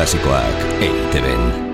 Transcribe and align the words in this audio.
Klasikoak 0.00 0.80
EITB-en. 0.80 1.69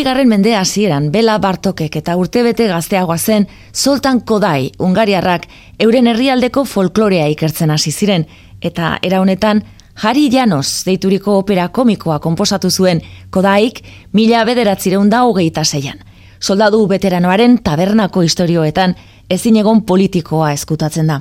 Hogei 0.00 0.12
garren 0.14 0.28
mende 0.28 0.54
hasieran 0.56 1.10
Bela 1.12 1.34
Bartokek 1.36 1.96
eta 1.98 2.14
urtebete 2.16 2.64
gazteagoa 2.70 3.18
zen 3.18 3.44
Zoltan 3.74 4.22
Kodai, 4.24 4.70
Ungariarrak, 4.80 5.42
euren 5.78 6.06
herrialdeko 6.08 6.62
folklorea 6.64 7.26
ikertzen 7.28 7.68
hasi 7.70 7.92
ziren, 7.92 8.24
eta 8.64 8.94
era 9.04 9.20
honetan 9.20 9.60
Jari 10.00 10.30
Janos 10.32 10.86
deituriko 10.86 11.34
opera 11.42 11.68
komikoa 11.68 12.16
konposatu 12.18 12.70
zuen 12.70 13.02
Kodaik 13.28 13.82
mila 14.16 14.46
bederatzireun 14.48 15.10
da 15.12 15.20
hogeita 15.28 15.66
zeian. 15.68 16.00
Soldadu 16.40 16.86
veteranoaren 16.88 17.58
tabernako 17.60 18.24
historioetan 18.24 18.96
ezin 19.28 19.60
egon 19.60 19.82
politikoa 19.84 20.54
eskutatzen 20.54 21.12
da. 21.12 21.20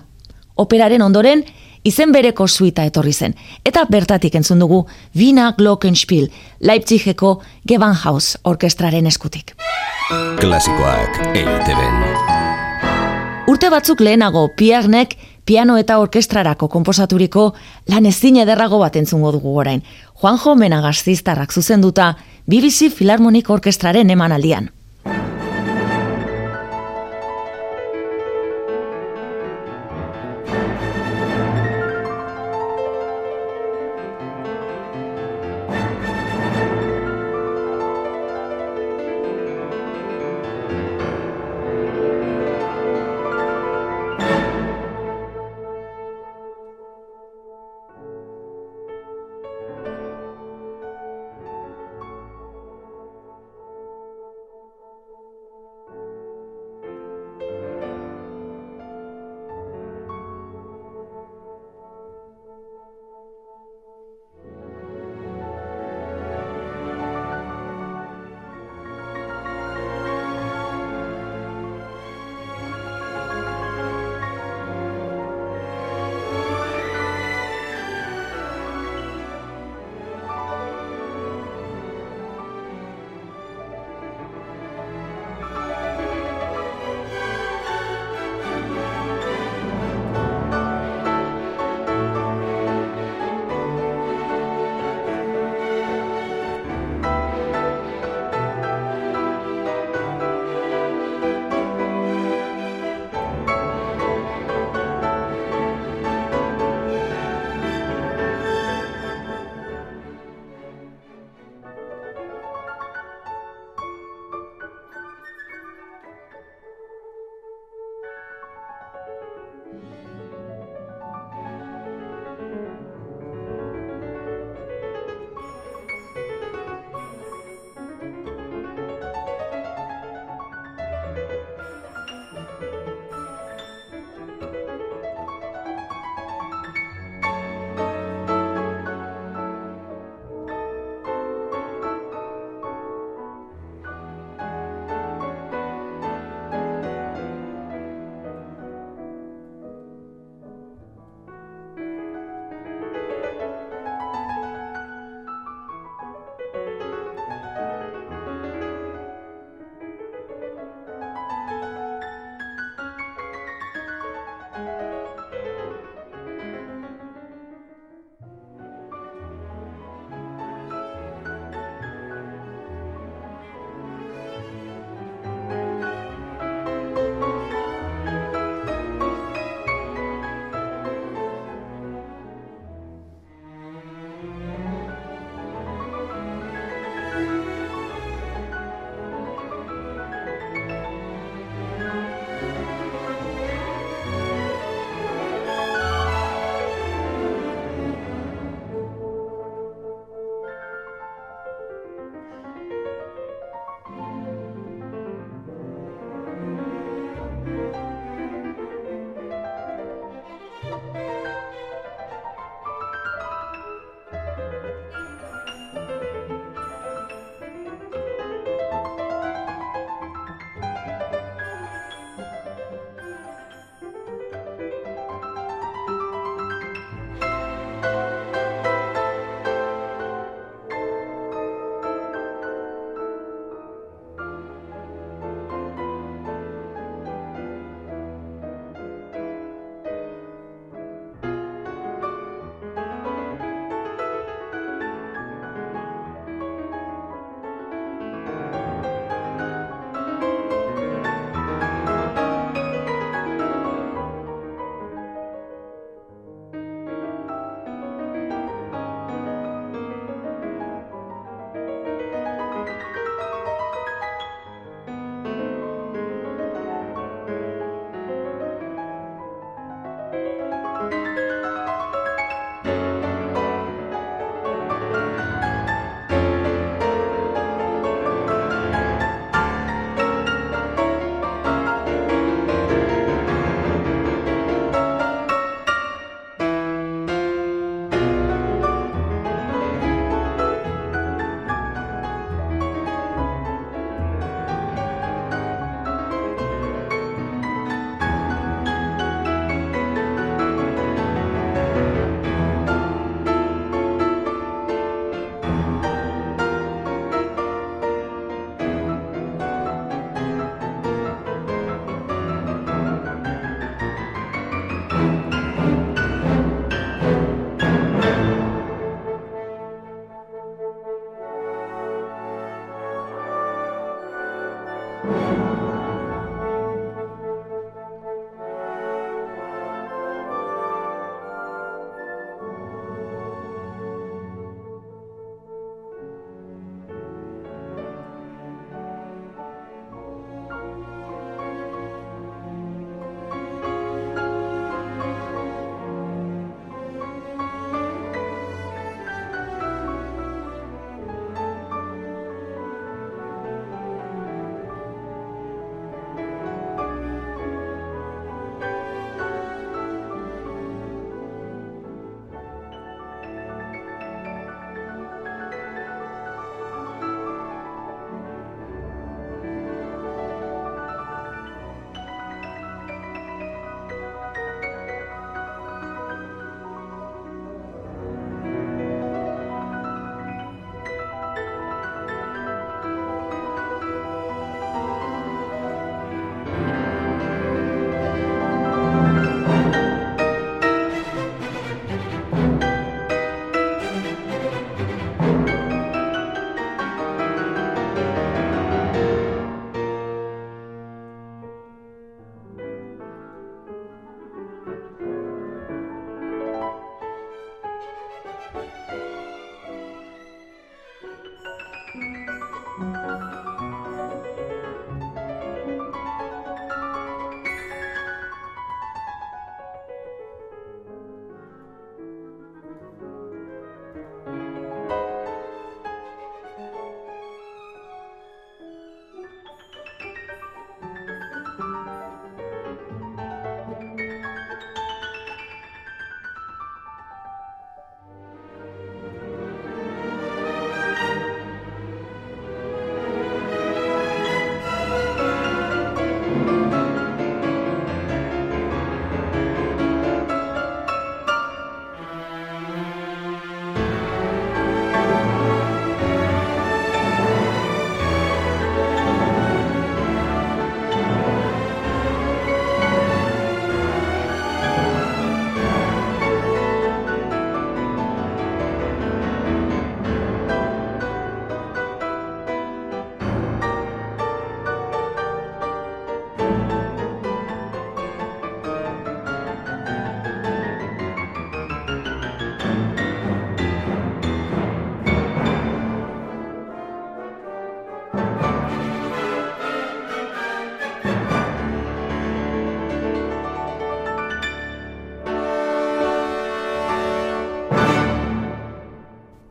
Operaren 0.56 1.02
ondoren, 1.02 1.44
izen 1.84 2.12
bereko 2.12 2.48
suita 2.48 2.84
etorri 2.84 3.14
zen, 3.14 3.36
eta 3.66 3.86
bertatik 3.90 4.36
entzun 4.36 4.60
dugu 4.60 4.86
Wiener 5.16 5.54
Glockenspiel, 5.58 6.30
Leipzigeko 6.60 7.42
Gewandhaus 7.68 8.38
orkestraren 8.44 9.08
eskutik. 9.08 9.56
Klasikoak 10.40 11.20
EITB-en. 11.34 12.00
Urte 13.50 13.70
batzuk 13.70 14.02
lehenago, 14.06 14.48
Piernek 14.56 15.16
piano 15.50 15.78
eta 15.82 15.98
orkestrarako 15.98 16.68
konposaturiko 16.70 17.54
lan 17.90 18.06
ezin 18.06 18.38
ederrago 18.44 18.78
bat 18.78 18.96
entzungo 19.00 19.32
dugu 19.34 19.56
orain. 19.58 19.82
Juanjo 20.22 20.54
Menagaziztarrak 20.56 21.54
zuzenduta 21.54 22.12
BBC 22.46 22.92
Philharmonic 22.94 23.50
Orkestraren 23.50 24.10
emanaldian. 24.10 24.70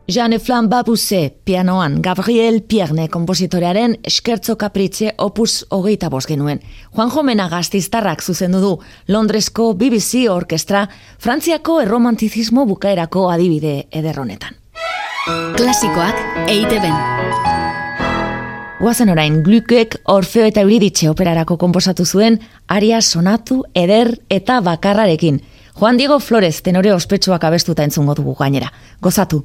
Jeanne 0.09 0.39
Flam 0.39 0.71
Babuse 0.71 1.35
pianoan 1.45 1.99
Gabriel 2.01 2.63
Pierne 2.63 3.09
kompositorearen 3.13 3.99
eskertzo 4.09 4.55
kapritze 4.57 5.11
opus 5.19 5.67
hogeita 5.69 6.09
bos 6.09 6.25
genuen. 6.27 6.63
Juan 6.97 7.11
Jomena 7.13 7.49
gaztiztarrak 7.53 8.23
zuzendu 8.25 8.61
du 8.63 8.71
Londresko 9.09 9.75
BBC 9.75 10.31
Orkestra 10.33 10.87
Frantziako 11.19 11.83
erromantizismo 11.83 12.65
bukaerako 12.67 13.27
adibide 13.29 13.75
ederronetan. 13.93 14.57
Klasikoak 15.59 16.49
eite 16.49 16.81
ben. 16.81 16.97
Guazen 18.81 19.13
orain, 19.13 19.43
glukek 19.45 19.99
Orfeo 20.09 20.49
eta 20.49 20.65
Euriditxe 20.65 21.11
operarako 21.11 21.59
komposatu 21.61 22.07
zuen 22.07 22.41
aria 22.67 23.03
sonatu, 23.03 23.61
eder 23.75 24.15
eta 24.31 24.63
bakarrarekin. 24.65 25.43
Juan 25.75 26.01
Diego 26.01 26.19
Flores 26.19 26.63
tenore 26.63 26.95
ospetsuak 26.95 27.45
abestuta 27.45 27.85
entzungo 27.85 28.17
dugu 28.17 28.39
gainera. 28.41 28.73
Gozatu! 29.03 29.45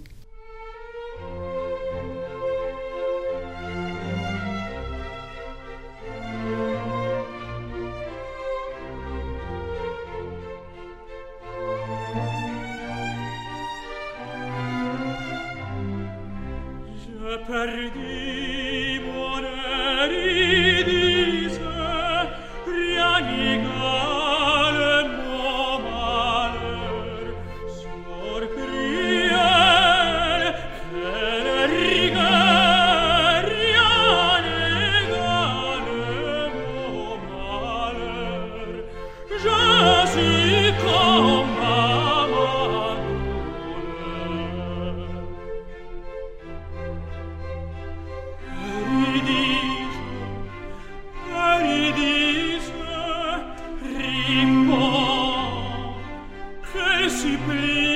ci 57.24 57.38
prima 57.48 57.93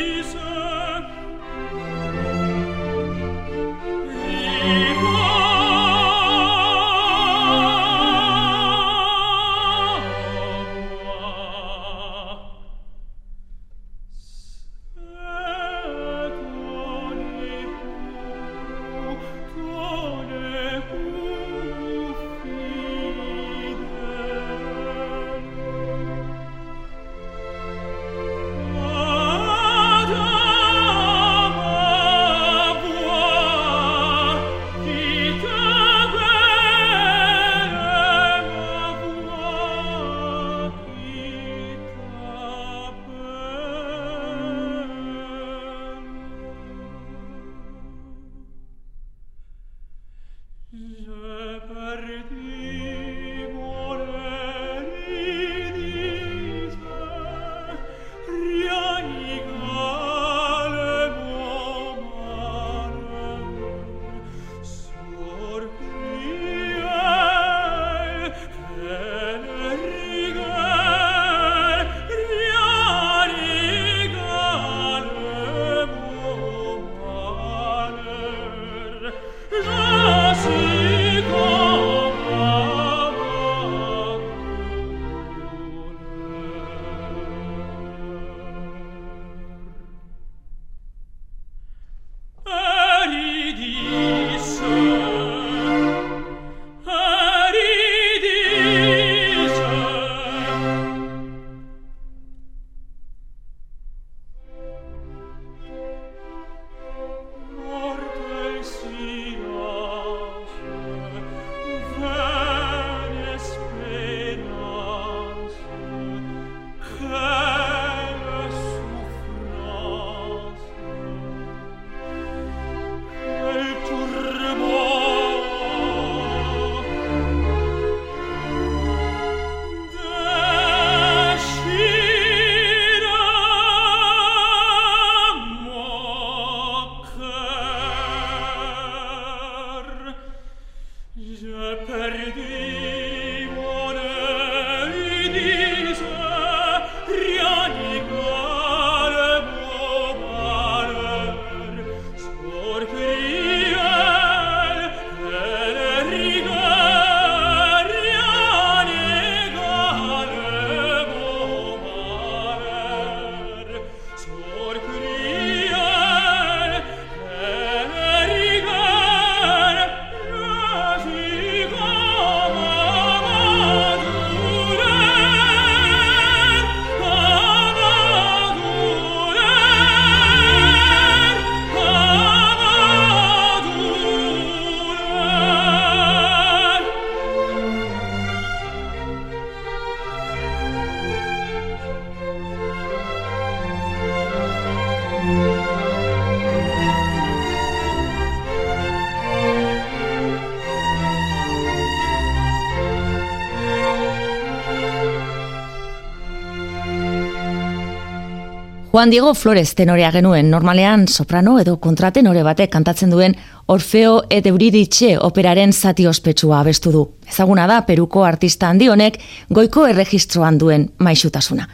Juan 208.97 209.11
Diego 209.11 209.35
Flores 209.35 209.75
tenorea 209.75 210.11
genuen, 210.11 210.47
normalean 210.49 211.03
soprano 211.07 211.59
edo 211.61 211.75
kontratenore 211.77 212.41
batek 212.41 212.71
kantatzen 212.73 213.11
duen 213.13 213.35
Orfeo 213.69 214.23
et 214.33 214.49
Euridice 214.49 215.11
operaren 215.21 215.69
zati 215.69 216.07
ospetsua 216.09 216.63
abestu 216.63 216.95
du. 216.95 217.03
Ezaguna 217.29 217.67
da 217.69 217.83
Peruko 217.85 218.25
artista 218.25 218.71
handi 218.71 218.89
honek 218.89 219.21
goiko 219.53 219.85
erregistroan 219.85 220.57
duen 220.57 220.89
maixutasuna. 220.97 221.69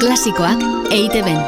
Klasikoak 0.00 0.64
EITB-en. 0.88 1.44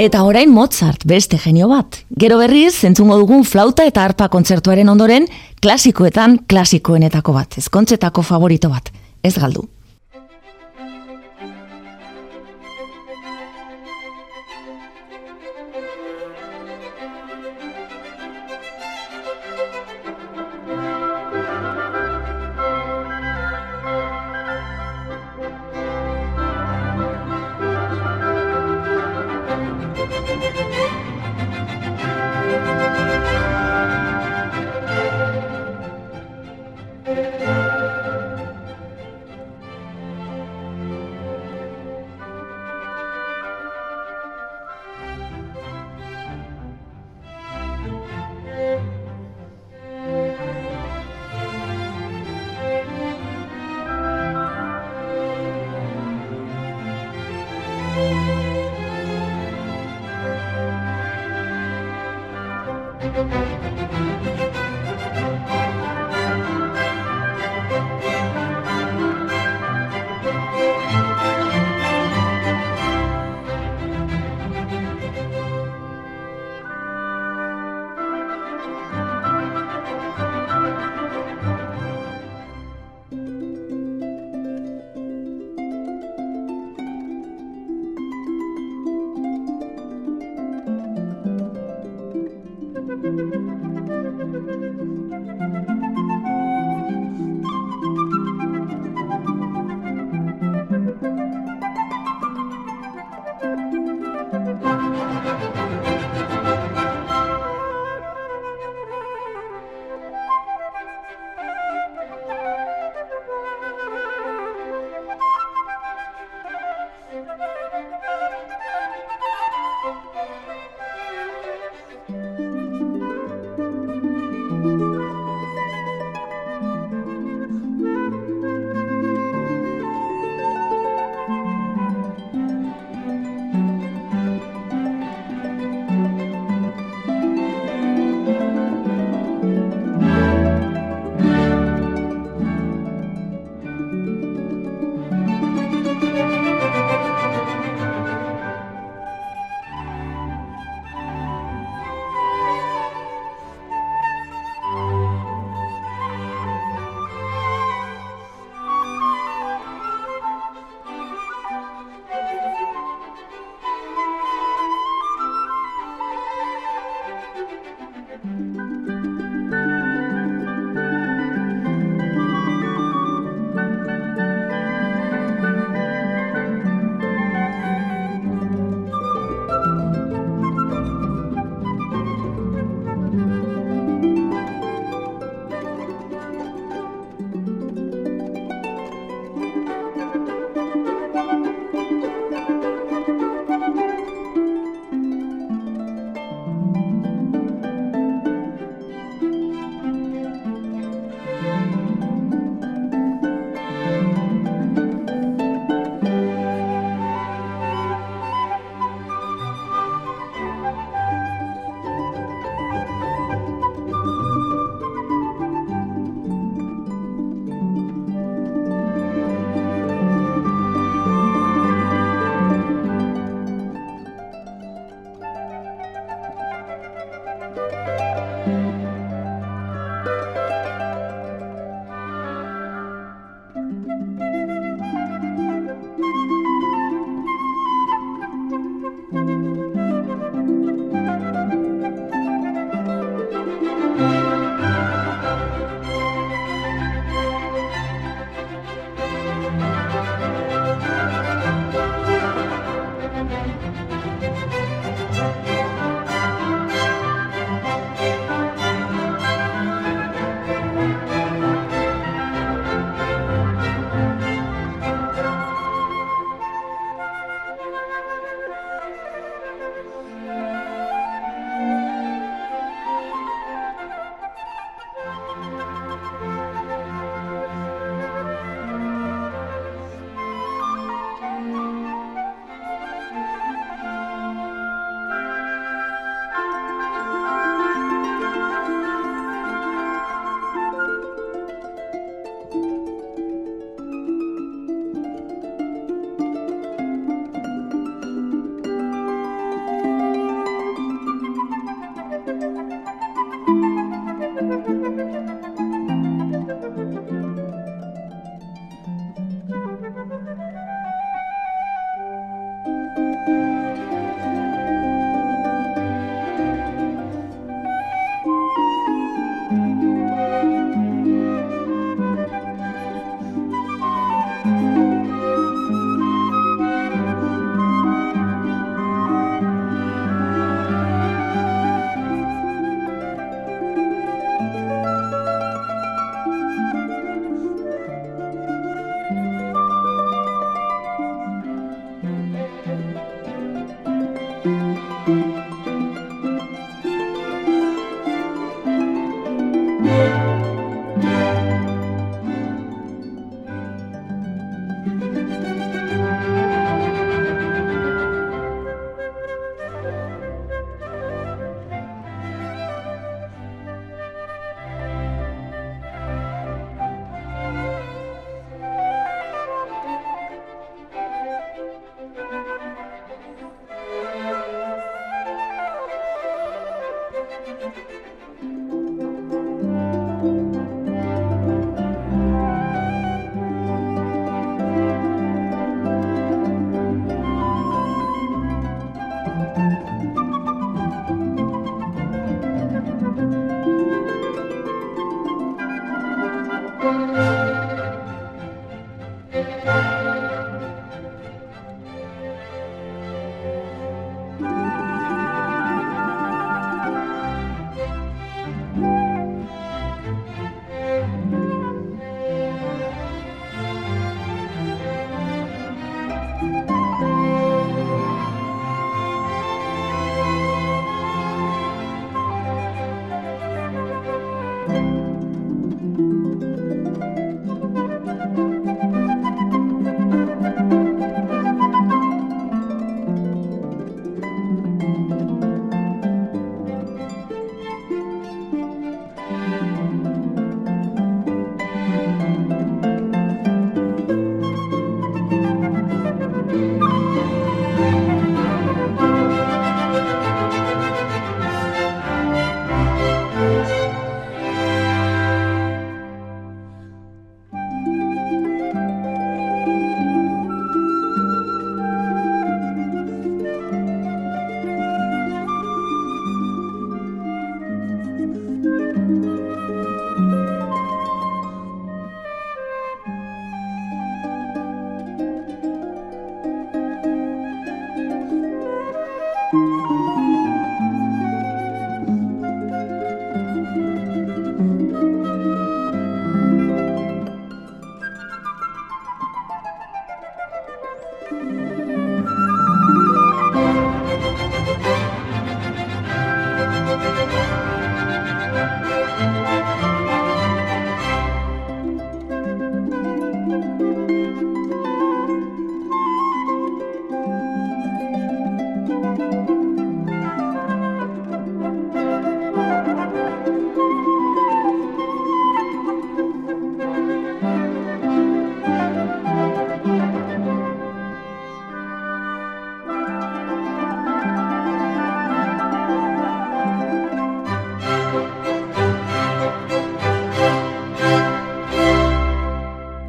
Eta 0.00 0.24
orain 0.24 0.48
Mozart, 0.48 1.04
beste 1.04 1.36
genio 1.36 1.68
bat. 1.68 2.00
Gero 2.16 2.40
berriz, 2.40 2.78
zentzungo 2.80 3.20
dugun 3.20 3.44
flauta 3.44 3.84
eta 3.84 4.08
arpa 4.08 4.32
kontzertuaren 4.32 4.88
ondoren, 4.88 5.28
klasikoetan 5.60 6.46
klasikoenetako 6.48 7.42
bat, 7.42 7.60
ezkontzetako 7.60 8.24
favorito 8.24 8.72
bat. 8.72 8.88
Ez 9.20 9.36
galdu. 9.36 9.68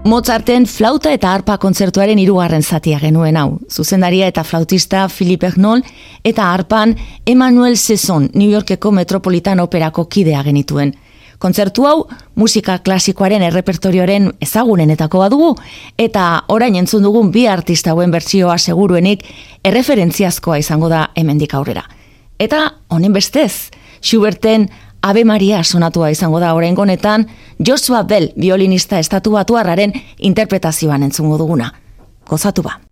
Mozarten 0.09 0.63
flauta 0.65 1.11
eta 1.13 1.29
arpa 1.37 1.59
kontzertuaren 1.61 2.17
hirugarren 2.17 2.63
zatia 2.63 2.97
genuen 2.97 3.35
hau. 3.37 3.59
Zuzendaria 3.69 4.25
eta 4.31 4.41
flautista 4.43 5.03
Philippe 5.13 5.45
Ernol 5.51 5.83
eta 6.25 6.47
arpan 6.49 6.95
Emmanuel 7.29 7.77
Sesson 7.77 8.25
New 8.33 8.49
Yorkeko 8.49 8.89
Metropolitan 8.91 9.59
Operako 9.59 10.07
kidea 10.09 10.41
genituen. 10.47 10.95
Kontzertu 11.37 11.85
hau 11.85 12.07
musika 12.33 12.79
klasikoaren 12.79 13.45
errepertorioaren 13.51 14.31
ezagunenetako 14.41 15.21
badugu 15.27 15.51
eta 15.97 16.25
orain 16.47 16.79
entzun 16.81 17.05
dugun 17.05 17.29
bi 17.29 17.45
artista 17.45 17.93
hauen 17.93 18.09
bertsioa 18.09 18.57
seguruenik 18.57 19.27
erreferentziazkoa 19.63 20.57
izango 20.57 20.89
da 20.89 21.11
hemendik 21.15 21.53
aurrera. 21.53 21.85
Eta 22.39 22.65
honen 22.89 23.13
bestez, 23.13 23.69
Schuberten 24.01 24.69
Ave 25.01 25.23
Maria 25.23 25.63
sonatua 25.63 26.11
izango 26.11 26.39
da 26.43 26.53
orain 26.53 26.77
honetan 26.77 27.27
Joshua 27.59 28.03
Bell 28.03 28.33
violinista 28.35 28.99
estatu 28.99 29.31
batuarraren 29.31 29.93
interpretazioan 30.17 31.03
entzungo 31.03 31.37
duguna. 31.37 31.73
Gozatu 32.27 32.63
ba. 32.63 32.88